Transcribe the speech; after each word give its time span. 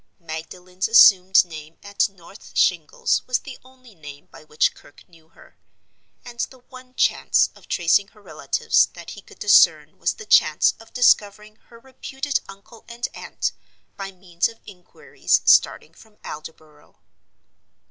Magdalen's 0.19 0.87
assumed 0.87 1.45
name 1.45 1.77
at 1.83 2.09
North 2.09 2.57
Shingles 2.57 3.21
was 3.27 3.37
the 3.41 3.59
only 3.63 3.93
name 3.93 4.25
by 4.31 4.43
which 4.43 4.73
Kirke 4.73 5.07
knew 5.07 5.29
her; 5.29 5.59
and 6.25 6.39
the 6.49 6.57
one 6.57 6.95
chance 6.95 7.51
of 7.55 7.67
tracing 7.67 8.07
her 8.07 8.21
relatives 8.23 8.87
that 8.93 9.11
he 9.11 9.21
could 9.21 9.37
discern 9.37 9.99
was 9.99 10.15
the 10.15 10.25
chance 10.25 10.73
of 10.79 10.91
discovering 10.91 11.57
her 11.67 11.77
reputed 11.79 12.39
uncle 12.49 12.83
and 12.87 13.07
aunt 13.13 13.51
by 13.95 14.11
means 14.11 14.47
of 14.49 14.59
inquiries 14.65 15.41
starting 15.45 15.93
from 15.93 16.17
Aldborough. 16.25 16.97